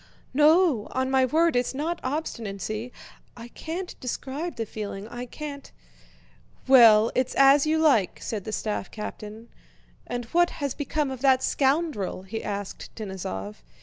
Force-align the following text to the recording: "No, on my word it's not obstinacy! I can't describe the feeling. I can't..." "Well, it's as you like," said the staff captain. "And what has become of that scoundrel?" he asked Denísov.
"No, 0.33 0.87
on 0.93 1.11
my 1.11 1.25
word 1.25 1.55
it's 1.55 1.75
not 1.75 1.99
obstinacy! 2.03 2.91
I 3.37 3.49
can't 3.49 3.93
describe 3.99 4.55
the 4.55 4.65
feeling. 4.65 5.07
I 5.07 5.27
can't..." 5.27 5.71
"Well, 6.67 7.11
it's 7.13 7.35
as 7.35 7.67
you 7.67 7.77
like," 7.77 8.19
said 8.19 8.43
the 8.43 8.51
staff 8.51 8.89
captain. 8.89 9.49
"And 10.07 10.25
what 10.33 10.49
has 10.57 10.73
become 10.73 11.11
of 11.11 11.21
that 11.21 11.43
scoundrel?" 11.43 12.23
he 12.23 12.43
asked 12.43 12.89
Denísov. 12.95 13.57